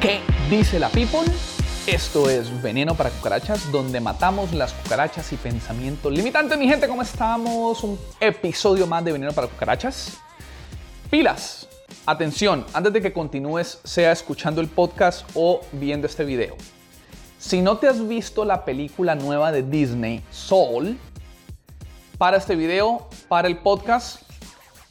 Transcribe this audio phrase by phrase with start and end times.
[0.00, 1.24] ¿Qué dice la people?
[1.84, 6.56] Esto es Veneno para Cucarachas, donde matamos las cucarachas y pensamientos limitantes.
[6.56, 7.82] Mi gente, ¿cómo estamos?
[7.82, 10.18] Un episodio más de Veneno para Cucarachas.
[11.10, 11.68] Pilas,
[12.06, 16.56] atención, antes de que continúes, sea escuchando el podcast o viendo este video.
[17.40, 20.96] Si no te has visto la película nueva de Disney, Soul,
[22.18, 24.22] para este video, para el podcast,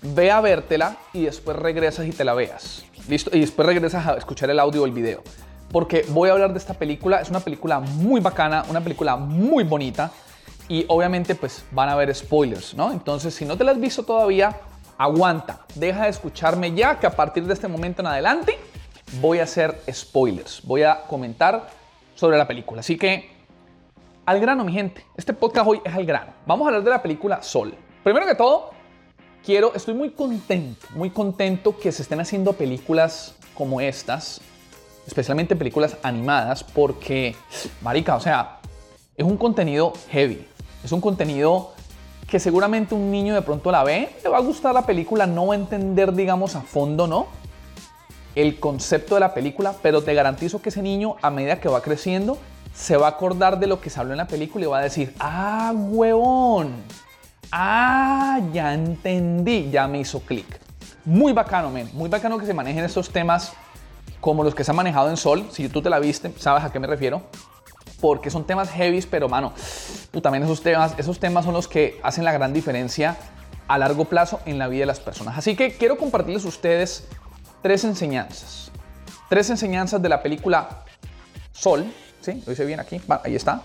[0.02, 2.84] ve a vértela y después regresas y te la veas.
[3.08, 3.36] ¿Listo?
[3.36, 5.22] Y después regresas a escuchar el audio o el video.
[5.72, 7.22] Porque voy a hablar de esta película.
[7.22, 10.12] Es una película muy bacana, una película muy bonita.
[10.70, 12.92] Y obviamente pues van a haber spoilers, ¿no?
[12.92, 14.58] Entonces si no te la has visto todavía,
[14.98, 15.62] aguanta.
[15.76, 18.58] Deja de escucharme ya que a partir de este momento en adelante
[19.22, 20.62] voy a hacer spoilers.
[20.64, 21.70] Voy a comentar
[22.16, 22.82] sobre la película.
[22.82, 23.38] Así que
[24.26, 25.06] al grano, mi gente.
[25.16, 26.34] Este podcast hoy es al grano.
[26.46, 27.74] Vamos a hablar de la película Sol.
[28.04, 28.72] Primero que todo,
[29.46, 34.42] quiero, estoy muy contento, muy contento que se estén haciendo películas como estas,
[35.06, 37.36] especialmente películas animadas, porque,
[37.82, 38.60] marica, o sea,
[39.16, 40.46] es un contenido heavy,
[40.84, 41.74] es un contenido
[42.28, 45.48] que seguramente un niño de pronto la ve, le va a gustar la película, no
[45.48, 47.28] va a entender, digamos, a fondo, ¿no?
[48.36, 51.82] El concepto de la película, pero te garantizo que ese niño, a medida que va
[51.82, 52.38] creciendo,
[52.76, 54.84] se va a acordar de lo que se habló en la película y va a
[54.84, 56.76] decir, ah, huevón,
[57.52, 60.60] Ah, ya entendí, ya me hizo clic.
[61.06, 61.90] Muy bacano, men.
[61.94, 63.54] Muy bacano que se manejen estos temas
[64.20, 65.48] como los que se han manejado en Sol.
[65.52, 67.22] Si tú te la viste, sabes a qué me refiero.
[68.02, 69.54] Porque son temas heavy, pero mano,
[70.12, 73.18] tú también esos temas, esos temas son los que hacen la gran diferencia
[73.68, 75.38] a largo plazo en la vida de las personas.
[75.38, 77.08] Así que quiero compartirles a ustedes
[77.64, 78.72] tres enseñanzas.
[79.30, 80.84] Tres enseñanzas de la película
[81.54, 81.86] Sol.
[82.22, 82.44] ¿Sí?
[82.46, 83.02] ¿Lo hice bien aquí?
[83.24, 83.62] ahí está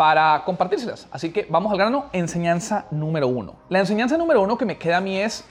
[0.00, 1.06] para compartírselas.
[1.10, 2.06] Así que vamos al grano.
[2.14, 3.56] Enseñanza número uno.
[3.68, 5.44] La enseñanza número uno que me queda a mí es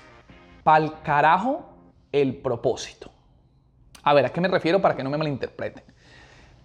[0.64, 1.70] pa'l carajo
[2.12, 3.12] el propósito.
[4.02, 5.84] A ver, ¿a qué me refiero para que no me malinterpreten?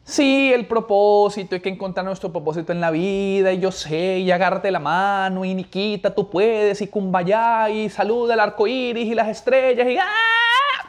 [0.03, 4.31] Sí, el propósito, hay que encontrar nuestro propósito en la vida, y yo sé, y
[4.31, 9.15] agárrate la mano, y Niquita, tú puedes, y cumbaya, y saluda el arco iris y
[9.15, 10.89] las estrellas, y ¡ah!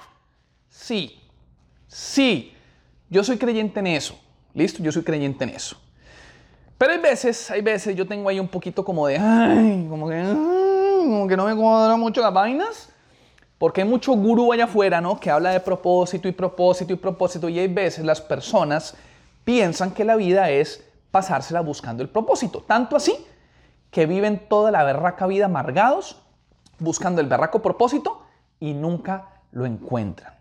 [0.69, 1.22] Sí,
[1.88, 2.56] sí,
[3.09, 4.18] yo soy creyente en eso,
[4.53, 5.78] listo, yo soy creyente en eso.
[6.78, 10.24] Pero hay veces, hay veces yo tengo ahí un poquito como de, ay, como que,
[10.24, 12.90] como que no me cuadra mucho las vainas.
[13.58, 15.18] Porque hay mucho gurú allá afuera, ¿no?
[15.18, 17.47] Que habla de propósito y propósito y propósito.
[17.47, 18.96] Y hay veces las personas
[19.46, 22.62] piensan que la vida es pasársela buscando el propósito.
[22.68, 23.16] Tanto así
[23.92, 26.18] que viven toda la berraca vida amargados,
[26.80, 28.24] buscando el berraco propósito
[28.59, 30.34] y nunca lo encuentran.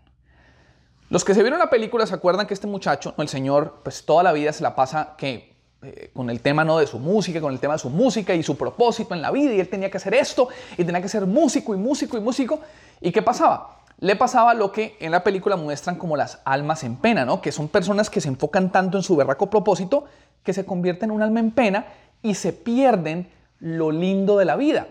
[1.09, 4.23] Los que se vieron la película se acuerdan que este muchacho, el señor, pues toda
[4.23, 6.79] la vida se la pasa que eh, con el tema ¿no?
[6.79, 9.53] de su música, con el tema de su música y su propósito en la vida,
[9.53, 10.47] y él tenía que hacer esto,
[10.77, 12.59] y tenía que ser músico y músico y músico.
[13.01, 13.81] ¿Y qué pasaba?
[13.99, 17.41] Le pasaba lo que en la película muestran como las almas en pena, ¿no?
[17.41, 20.05] Que son personas que se enfocan tanto en su berraco propósito
[20.43, 21.87] que se convierten en un alma en pena
[22.21, 24.87] y se pierden lo lindo de la vida.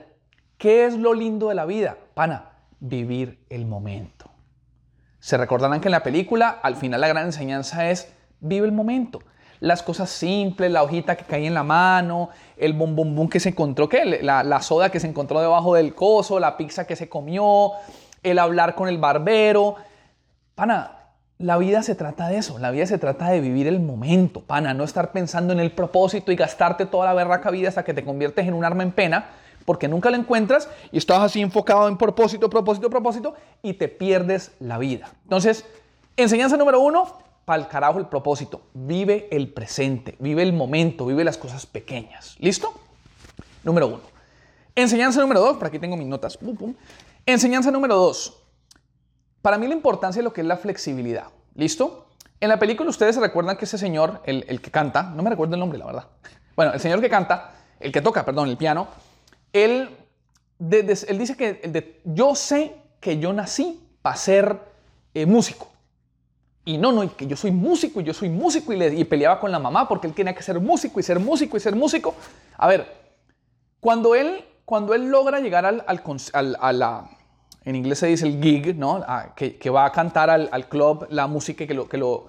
[0.59, 1.97] ¿Qué es lo lindo de la vida?
[2.15, 4.31] Pana, vivir el momento.
[5.19, 9.21] Se recordarán que en la película, al final la gran enseñanza es, vive el momento
[9.65, 13.89] las cosas simples, la hojita que caía en la mano, el bom que se encontró,
[13.89, 14.05] ¿qué?
[14.21, 17.73] La, la, soda que se encontró debajo del coso, la pizza que se comió,
[18.23, 19.77] el hablar con el barbero.
[20.55, 20.99] Pana,
[21.39, 24.75] la vida se trata de eso, la vida se trata de vivir el momento, pana,
[24.75, 28.05] no estar pensando en el propósito y gastarte toda la berraca vida hasta que te
[28.05, 29.31] conviertes en un arma en pena,
[29.65, 34.53] porque nunca lo encuentras y estás así enfocado en propósito, propósito, propósito y te pierdes
[34.61, 35.09] la vida.
[35.23, 35.65] Entonces,
[36.19, 38.63] enseñanza número uno, para el carajo el propósito.
[38.73, 42.37] Vive el presente, vive el momento, vive las cosas pequeñas.
[42.39, 42.73] ¿Listo?
[43.63, 44.01] Número uno.
[44.75, 46.39] Enseñanza número dos, por aquí tengo mis notas.
[47.27, 48.41] Enseñanza número dos.
[49.43, 51.27] Para mí la importancia de lo que es la flexibilidad.
[51.55, 52.09] ¿Listo?
[52.41, 55.55] En la película ustedes se recuerdan que ese señor, el, que canta, no me recuerdo
[55.55, 56.09] el nombre, la verdad.
[56.57, 58.89] Bueno, el señor que canta, el que toca, perdón, el piano,
[59.53, 59.97] él,
[60.59, 64.59] dice que yo sé que yo nací para ser
[65.13, 65.74] eh, músico.
[66.65, 69.53] Y no, no, que yo soy músico y yo soy músico y, le, peleaba con
[69.53, 72.15] la mamá porque él tenía que ser músico y ser músico y ser músico.
[72.57, 72.87] A ver,
[73.81, 77.11] cuando él, cuando él logra llegar al, al, a la,
[77.65, 79.05] en inglés se dice el gig, ¿no?
[79.37, 82.29] que, que, va a cantar al, al, club la música que lo, que, lo,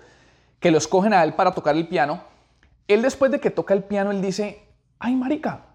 [0.59, 2.21] que lo escogen a él para tocar el piano,
[2.87, 4.63] él después de que toca el piano, él dice,
[4.99, 5.65] ay, marica,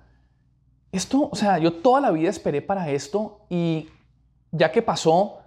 [0.92, 3.88] esto, o sea, yo toda la vida esperé para esto y
[4.50, 5.38] ya que pasó,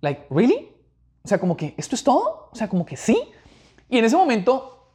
[0.00, 0.65] like, ¿really?
[1.26, 2.50] O sea, como que, ¿esto es todo?
[2.52, 3.20] O sea, como que sí.
[3.88, 4.92] Y en ese momento,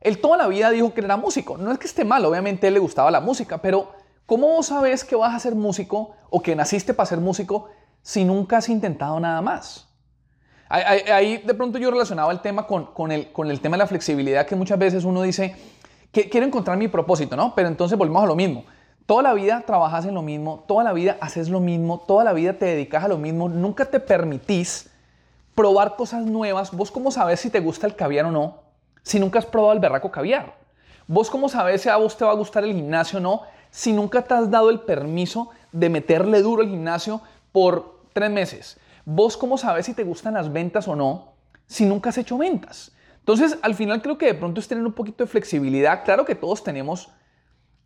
[0.00, 1.58] él toda la vida dijo que era músico.
[1.58, 3.90] No es que esté mal, obviamente él le gustaba la música, pero
[4.24, 7.70] ¿cómo sabes que vas a ser músico o que naciste para ser músico
[8.02, 9.88] si nunca has intentado nada más?
[10.68, 13.88] Ahí, de pronto yo relacionaba el tema con, con, el, con el tema de la
[13.88, 15.56] flexibilidad, que muchas veces uno dice,
[16.12, 17.52] que quiero encontrar mi propósito, ¿no?
[17.56, 18.64] Pero entonces volvemos a lo mismo.
[19.06, 22.32] Toda la vida trabajas en lo mismo, toda la vida haces lo mismo, toda la
[22.32, 24.93] vida te dedicas a lo mismo, nunca te permitís
[25.54, 26.72] probar cosas nuevas.
[26.72, 28.58] ¿Vos cómo sabes si te gusta el caviar o no?
[29.02, 30.56] Si nunca has probado el berraco caviar.
[31.06, 33.42] ¿Vos cómo sabes si a vos te va a gustar el gimnasio o no?
[33.70, 37.20] Si nunca te has dado el permiso de meterle duro al gimnasio
[37.52, 38.78] por tres meses.
[39.04, 41.34] ¿Vos cómo sabes si te gustan las ventas o no?
[41.66, 42.92] Si nunca has hecho ventas.
[43.18, 46.04] Entonces, al final creo que de pronto es tener un poquito de flexibilidad.
[46.04, 47.10] Claro que todos tenemos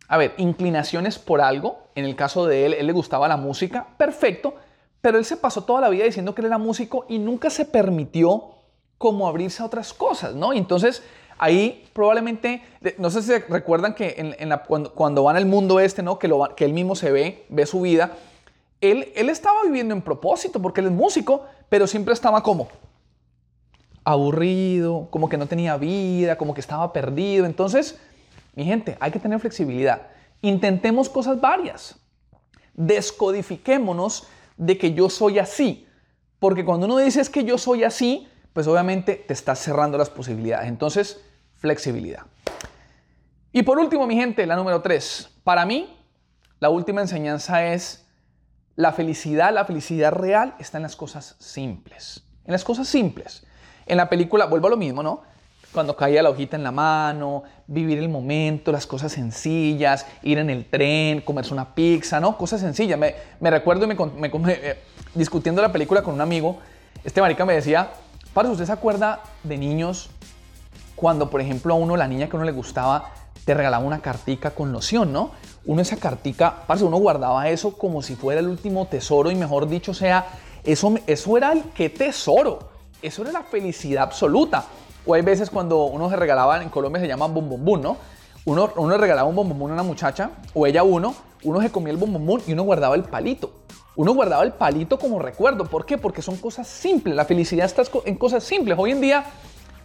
[0.09, 1.83] a ver, inclinaciones por algo.
[1.95, 4.55] En el caso de él, él le gustaba la música, perfecto,
[5.01, 7.65] pero él se pasó toda la vida diciendo que él era músico y nunca se
[7.65, 8.55] permitió
[8.97, 10.53] como abrirse a otras cosas, ¿no?
[10.53, 11.03] Entonces
[11.37, 12.61] ahí probablemente,
[12.97, 14.37] no sé si recuerdan que
[14.95, 16.19] cuando, van al mundo este, ¿no?
[16.19, 18.17] Que, que él mismo se ve, ve su vida,
[18.81, 22.67] él, él estaba viviendo en propósito porque él es músico, pero siempre estaba como
[24.03, 27.45] aburrido, como que no tenía vida, como que estaba perdido.
[27.45, 27.99] Entonces,
[28.55, 30.07] mi gente, hay que tener flexibilidad.
[30.41, 31.99] Intentemos cosas varias.
[32.73, 34.27] Descodifiquémonos
[34.59, 35.87] de que yo soy así.
[36.37, 40.09] Porque cuando uno dice es que yo soy así, pues obviamente te estás cerrando las
[40.09, 40.67] posibilidades.
[40.67, 41.21] Entonces,
[41.55, 42.25] flexibilidad.
[43.51, 45.29] Y por último, mi gente, la número tres.
[45.43, 45.97] Para mí,
[46.59, 48.05] la última enseñanza es
[48.75, 52.23] la felicidad, la felicidad real está en las cosas simples.
[52.45, 53.45] En las cosas simples.
[53.85, 55.23] En la película, vuelvo a lo mismo, ¿no?
[55.73, 60.49] Cuando caía la hojita en la mano, vivir el momento, las cosas sencillas, ir en
[60.49, 62.37] el tren, comerse una pizza, ¿no?
[62.37, 62.97] Cosas sencillas.
[62.97, 64.79] Me, recuerdo me, me, eh,
[65.13, 66.59] discutiendo la película con un amigo,
[67.03, 67.91] este marica me decía,
[68.33, 70.09] para ¿usted se acuerda de niños
[70.95, 73.11] cuando, por ejemplo, a uno, la niña que a uno le gustaba,
[73.45, 75.31] te regalaba una cartica con loción, ¿no?
[75.65, 79.67] Uno esa cartica, parce, uno guardaba eso como si fuera el último tesoro y mejor
[79.67, 80.25] dicho, sea,
[80.63, 82.69] eso, eso era el qué tesoro.
[83.01, 84.65] Eso era la felicidad absoluta.
[85.05, 87.97] O hay veces cuando uno se regalaba, en Colombia se llama bombombún, ¿no?
[88.45, 91.13] Uno, uno regalaba un bombombún a una muchacha, o ella uno,
[91.43, 93.51] uno se comía el bombombún y uno guardaba el palito.
[93.95, 95.65] Uno guardaba el palito como recuerdo.
[95.65, 95.97] ¿Por qué?
[95.97, 97.15] Porque son cosas simples.
[97.15, 98.77] La felicidad está en cosas simples.
[98.79, 99.25] Hoy en día,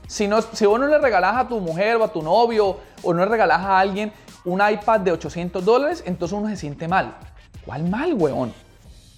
[0.07, 3.13] si, no, si vos no le regalás a tu mujer o a tu novio o
[3.15, 4.13] no le regalás a alguien
[4.45, 7.17] un iPad de 800 dólares, entonces uno se siente mal.
[7.65, 8.53] ¿Cuál mal, weón?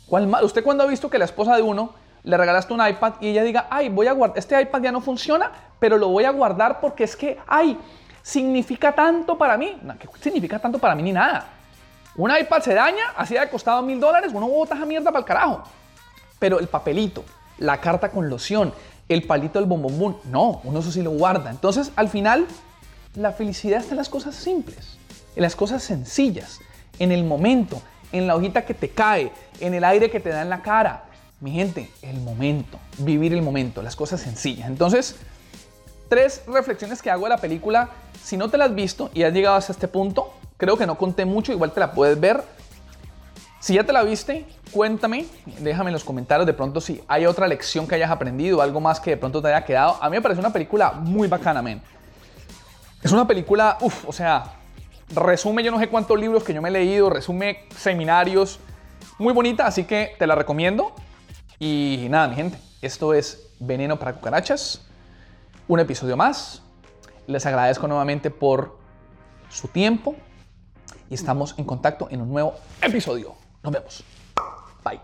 [0.06, 0.44] ¿Cuál mal?
[0.44, 1.90] ¿Usted cuando ha visto que la esposa de uno
[2.22, 5.00] le regalaste un iPad y ella diga, ay, voy a guardar, este iPad ya no
[5.00, 7.78] funciona, pero lo voy a guardar porque es que, ay,
[8.22, 9.78] significa tanto para mí.
[9.98, 11.48] ¿Qué significa tanto para mí ni nada?
[12.16, 15.24] Un iPad se daña, así ha costado mil dólares, uno bota esa mierda para el
[15.24, 15.62] carajo.
[16.38, 17.24] Pero el papelito,
[17.58, 18.72] la carta con loción,
[19.08, 21.50] el palito del bombombón, no, uno eso sí lo guarda.
[21.50, 22.46] Entonces, al final,
[23.14, 24.98] la felicidad está en las cosas simples,
[25.36, 26.60] en las cosas sencillas,
[26.98, 27.82] en el momento,
[28.12, 29.30] en la hojita que te cae,
[29.60, 31.04] en el aire que te da en la cara,
[31.40, 34.68] mi gente, el momento, vivir el momento, las cosas sencillas.
[34.68, 35.16] Entonces,
[36.08, 37.90] tres reflexiones que hago de la película.
[38.22, 40.96] Si no te las has visto y has llegado hasta este punto, creo que no
[40.96, 42.42] conté mucho, igual te la puedes ver.
[43.60, 45.26] Si ya te la viste, cuéntame,
[45.58, 49.00] déjame en los comentarios de pronto si hay otra lección que hayas aprendido, algo más
[49.00, 49.98] que de pronto te haya quedado.
[50.00, 51.82] A mí me parece una película muy bacana, men.
[53.02, 54.54] Es una película, uff, o sea,
[55.14, 58.60] resume yo no sé cuántos libros que yo me he leído, resume seminarios,
[59.18, 60.92] muy bonita, así que te la recomiendo.
[61.58, 64.85] Y nada, mi gente, esto es Veneno para Cucarachas.
[65.68, 66.62] Un episodio más.
[67.26, 68.78] Les agradezco nuevamente por
[69.48, 70.14] su tiempo
[71.10, 73.34] y estamos en contacto en un nuevo episodio.
[73.64, 74.04] Nos vemos.
[74.84, 75.00] Bye.